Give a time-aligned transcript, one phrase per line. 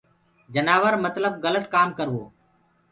[0.53, 2.23] جنآورو متلب گلت ڪآم ڪروو